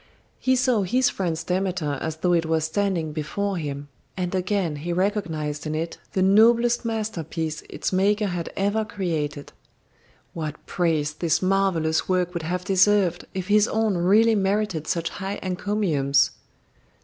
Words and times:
He 0.39 0.55
saw 0.55 0.81
his 0.81 1.11
friend's 1.11 1.43
Demeter 1.43 1.99
as 2.01 2.15
though 2.15 2.33
it 2.33 2.47
was 2.47 2.63
standing 2.65 3.11
before 3.11 3.57
him, 3.57 3.87
and 4.17 4.33
again 4.33 4.77
he 4.77 4.91
recognised 4.91 5.67
in 5.67 5.75
it 5.75 5.99
the 6.13 6.23
noblest 6.23 6.83
masterpiece 6.83 7.61
its 7.69 7.93
maker 7.93 8.25
had 8.25 8.51
ever 8.57 8.83
created. 8.83 9.51
What 10.33 10.65
praise 10.65 11.13
this 11.13 11.43
marvellous 11.43 12.09
work 12.09 12.33
would 12.33 12.41
have 12.41 12.65
deserved 12.65 13.27
if 13.35 13.47
his 13.47 13.67
own 13.67 13.95
really 13.95 14.33
merited 14.33 14.87
such 14.87 15.09
high 15.09 15.39
encomiums! 15.43 16.31